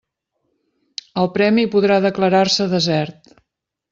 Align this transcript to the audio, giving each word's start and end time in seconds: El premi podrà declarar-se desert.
El 1.23 1.29
premi 1.35 1.67
podrà 1.77 1.99
declarar-se 2.07 2.69
desert. 2.75 3.33